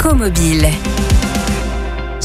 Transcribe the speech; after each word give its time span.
Écomobile. 0.00 1.19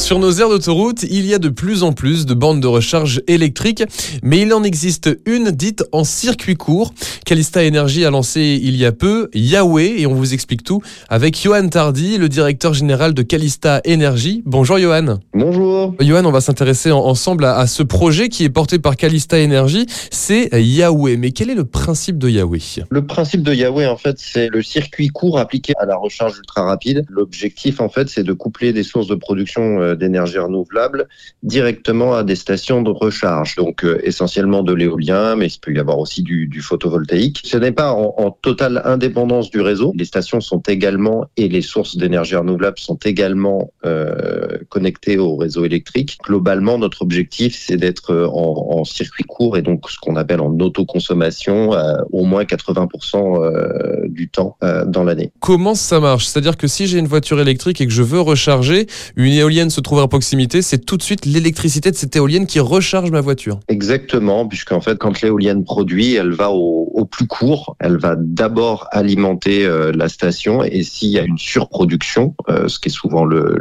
Sur 0.06 0.20
nos 0.20 0.30
aires 0.30 0.48
d'autoroute, 0.48 1.02
il 1.02 1.26
y 1.26 1.34
a 1.34 1.40
de 1.40 1.48
plus 1.48 1.82
en 1.82 1.92
plus 1.92 2.26
de 2.26 2.34
bandes 2.34 2.60
de 2.60 2.68
recharge 2.68 3.22
électriques, 3.26 3.82
mais 4.22 4.42
il 4.42 4.54
en 4.54 4.62
existe 4.62 5.10
une 5.26 5.50
dite 5.50 5.82
en 5.90 6.04
circuit 6.04 6.54
court. 6.54 6.94
Calista 7.24 7.66
Energy 7.66 8.04
a 8.04 8.10
lancé 8.10 8.60
il 8.62 8.76
y 8.76 8.84
a 8.84 8.92
peu 8.92 9.28
Yahweh 9.34 10.00
et 10.00 10.06
on 10.06 10.14
vous 10.14 10.32
explique 10.32 10.62
tout 10.62 10.80
avec 11.08 11.36
Johan 11.36 11.68
Tardy, 11.68 12.18
le 12.18 12.28
directeur 12.28 12.72
général 12.72 13.14
de 13.14 13.22
Calista 13.22 13.80
Energy. 13.84 14.44
Bonjour 14.46 14.78
Johan. 14.78 15.18
Bonjour. 15.34 15.96
Johan, 15.98 16.24
on 16.24 16.30
va 16.30 16.40
s'intéresser 16.40 16.92
ensemble 16.92 17.44
à, 17.44 17.66
ce 17.66 17.82
projet 17.82 18.28
qui 18.28 18.44
est 18.44 18.48
porté 18.48 18.78
par 18.78 18.94
Calista 18.94 19.36
Energy. 19.36 19.86
C'est 20.12 20.50
Yahweh. 20.52 21.16
Mais 21.16 21.32
quel 21.32 21.50
est 21.50 21.56
le 21.56 21.64
principe 21.64 22.18
de 22.18 22.28
Yahweh? 22.28 22.84
Le 22.88 23.04
principe 23.04 23.42
de 23.42 23.52
Yahweh, 23.52 23.88
en 23.88 23.96
fait, 23.96 24.20
c'est 24.20 24.50
le 24.50 24.62
circuit 24.62 25.08
court 25.08 25.40
appliqué 25.40 25.72
à 25.80 25.84
la 25.84 25.96
recharge 25.96 26.38
ultra 26.38 26.62
rapide. 26.62 27.04
L'objectif, 27.08 27.80
en 27.80 27.88
fait, 27.88 28.08
c'est 28.08 28.22
de 28.22 28.32
coupler 28.32 28.72
des 28.72 28.84
sources 28.84 29.08
de 29.08 29.16
production 29.16 29.80
euh, 29.80 29.95
d'énergie 29.96 30.38
renouvelable 30.38 31.08
directement 31.42 32.14
à 32.14 32.24
des 32.24 32.36
stations 32.36 32.82
de 32.82 32.90
recharge. 32.90 33.56
Donc 33.56 33.84
euh, 33.84 34.00
essentiellement 34.02 34.62
de 34.62 34.72
l'éolien, 34.72 35.36
mais 35.36 35.46
il 35.46 35.58
peut 35.58 35.72
y 35.72 35.78
avoir 35.78 35.98
aussi 35.98 36.22
du, 36.22 36.60
photovoltaïque. 36.60 37.42
Ce 37.44 37.56
n'est 37.56 37.72
pas 37.72 37.92
en, 37.92 38.30
totale 38.30 38.82
indépendance 38.84 39.50
du 39.50 39.60
réseau. 39.60 39.92
Les 39.96 40.04
stations 40.04 40.40
sont 40.40 40.60
également 40.60 41.26
et 41.36 41.48
les 41.48 41.62
sources 41.62 41.96
d'énergie 41.96 42.34
renouvelable 42.34 42.78
sont 42.78 42.96
également 43.04 43.70
euh, 43.84 44.58
connectées 44.68 45.18
au 45.18 45.36
réseau 45.36 45.64
électrique. 45.64 46.18
Globalement, 46.24 46.78
notre 46.78 47.02
objectif, 47.02 47.56
c'est 47.58 47.76
d'être 47.76 48.14
en, 48.32 48.84
circuit 48.84 49.24
court 49.24 49.56
et 49.56 49.62
donc 49.62 49.90
ce 49.90 49.98
qu'on 49.98 50.16
appelle 50.16 50.40
en 50.40 50.56
autoconsommation 50.58 51.70
au 52.12 52.24
moins 52.24 52.44
80% 52.44 54.06
du 54.08 54.28
temps 54.28 54.56
dans 54.86 55.02
l'année. 55.02 55.32
Comment 55.40 55.74
ça 55.74 56.00
marche? 56.00 56.26
C'est-à-dire 56.26 56.56
que 56.56 56.66
si 56.66 56.86
j'ai 56.86 56.98
une 56.98 57.06
voiture 57.06 57.40
électrique 57.40 57.80
et 57.80 57.86
que 57.86 57.92
je 57.92 58.02
veux 58.02 58.20
recharger, 58.20 58.86
une 59.16 59.32
éolienne 59.32 59.70
se 59.70 59.80
trouve 59.86 60.00
à 60.00 60.08
proximité, 60.08 60.62
c'est 60.62 60.84
tout 60.84 60.96
de 60.96 61.02
suite 61.02 61.24
l'électricité 61.26 61.90
de 61.90 61.96
cette 61.96 62.14
éolienne 62.16 62.46
qui 62.46 62.60
recharge 62.60 63.10
ma 63.10 63.20
voiture. 63.20 63.60
Exactement, 63.68 64.46
puisqu'en 64.46 64.80
fait, 64.80 64.98
quand 64.98 65.22
l'éolienne 65.22 65.64
produit, 65.64 66.14
elle 66.14 66.32
va 66.32 66.50
au, 66.50 67.04
plus 67.08 67.28
court. 67.28 67.76
Elle 67.78 67.98
va 67.98 68.16
d'abord 68.18 68.88
alimenter 68.90 69.64
euh, 69.64 69.92
la 69.94 70.08
station 70.08 70.64
et 70.64 70.82
s'il 70.82 71.10
y 71.10 71.20
a 71.20 71.22
une 71.22 71.38
surproduction, 71.38 72.34
euh, 72.48 72.66
ce 72.66 72.80
qui 72.80 72.88
est 72.88 72.92
souvent 72.92 73.24
le, 73.24 73.54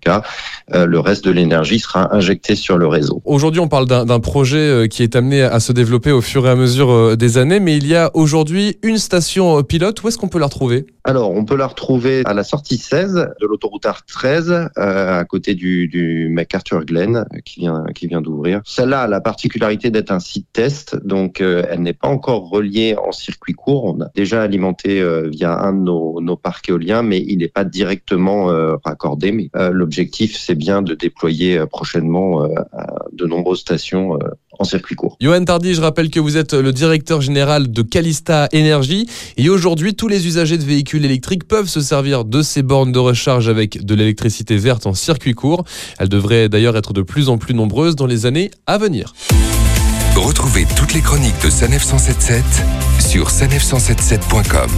cas, 0.00 0.22
euh, 0.72 0.86
le 0.86 1.00
reste 1.00 1.24
de 1.24 1.32
l'énergie 1.32 1.80
sera 1.80 2.14
injecté 2.14 2.54
sur 2.54 2.78
le 2.78 2.86
réseau. 2.86 3.20
Aujourd'hui, 3.24 3.60
on 3.60 3.66
parle 3.66 3.86
d'un 3.86 4.20
projet 4.20 4.86
qui 4.88 5.02
est 5.02 5.16
amené 5.16 5.42
à 5.42 5.58
se 5.58 5.72
développer 5.72 6.12
au 6.12 6.20
fur 6.20 6.46
et 6.46 6.50
à 6.50 6.54
mesure 6.54 7.16
des 7.16 7.38
années, 7.38 7.58
mais 7.58 7.76
il 7.76 7.88
y 7.88 7.96
a 7.96 8.12
aujourd'hui 8.14 8.78
une 8.84 8.98
station 8.98 9.64
pilote. 9.64 10.00
Où 10.04 10.08
est-ce 10.08 10.18
qu'on 10.18 10.28
peut 10.28 10.38
la 10.38 10.46
retrouver? 10.46 10.86
Alors, 11.06 11.30
on 11.30 11.44
peut 11.44 11.56
la 11.56 11.68
retrouver 11.68 12.22
à 12.24 12.34
la 12.34 12.42
sortie 12.42 12.78
16 12.78 13.28
de 13.40 13.46
l'autoroute 13.46 13.84
R13, 13.84 14.70
euh, 14.76 15.20
à 15.20 15.24
côté 15.24 15.54
du, 15.54 15.86
du 15.86 16.28
MacArthur 16.28 16.84
Glen, 16.84 17.26
qui 17.44 17.60
vient, 17.60 17.84
qui 17.94 18.08
vient 18.08 18.20
d'ouvrir. 18.20 18.60
Celle-là 18.64 19.02
a 19.02 19.06
la 19.06 19.20
particularité 19.20 19.92
d'être 19.92 20.10
un 20.10 20.18
site 20.18 20.48
test, 20.52 20.96
donc 21.06 21.40
euh, 21.40 21.64
elle 21.70 21.82
n'est 21.82 21.92
pas 21.92 22.08
encore 22.08 22.50
reliée 22.50 22.96
en 22.96 23.12
circuit 23.12 23.52
court. 23.52 23.84
On 23.84 24.00
a 24.00 24.08
déjà 24.16 24.42
alimenté 24.42 25.00
euh, 25.00 25.28
via 25.28 25.56
un 25.56 25.74
de 25.74 25.78
nos, 25.78 26.20
nos, 26.20 26.36
parcs 26.36 26.68
éoliens, 26.68 27.02
mais 27.02 27.20
il 27.20 27.38
n'est 27.38 27.46
pas 27.46 27.64
directement 27.64 28.46
raccordé. 28.84 29.30
Mais 29.30 29.48
l'objectif, 29.70 30.36
c'est 30.36 30.56
bien 30.56 30.82
de 30.82 30.94
déployer 30.94 31.64
prochainement 31.66 32.48
de 33.12 33.26
nombreuses 33.26 33.60
stations 33.60 34.18
en 34.58 34.64
circuit 34.64 34.94
court. 34.94 35.16
Johan 35.20 35.44
Tardy, 35.44 35.74
je 35.74 35.80
rappelle 35.80 36.10
que 36.10 36.20
vous 36.20 36.36
êtes 36.36 36.54
le 36.54 36.72
directeur 36.72 37.20
général 37.20 37.70
de 37.70 37.82
Calista 37.82 38.48
Energy 38.54 39.06
et 39.36 39.48
aujourd'hui 39.48 39.94
tous 39.94 40.08
les 40.08 40.26
usagers 40.26 40.58
de 40.58 40.64
véhicules 40.64 41.04
électriques 41.04 41.46
peuvent 41.46 41.68
se 41.68 41.80
servir 41.80 42.24
de 42.24 42.42
ces 42.42 42.62
bornes 42.62 42.92
de 42.92 42.98
recharge 42.98 43.48
avec 43.48 43.84
de 43.84 43.94
l'électricité 43.94 44.56
verte 44.56 44.86
en 44.86 44.94
circuit 44.94 45.34
court. 45.34 45.64
Elles 45.98 46.08
devraient 46.08 46.48
d'ailleurs 46.48 46.76
être 46.76 46.92
de 46.92 47.02
plus 47.02 47.28
en 47.28 47.38
plus 47.38 47.54
nombreuses 47.54 47.96
dans 47.96 48.06
les 48.06 48.26
années 48.26 48.50
à 48.66 48.78
venir. 48.78 49.14
Retrouvez 50.16 50.66
toutes 50.76 50.94
les 50.94 51.02
chroniques 51.02 51.42
de 51.44 51.50
Sanef 51.50 51.84
177 51.84 52.42
sur 53.00 53.28
sanef177.com. 53.28 54.70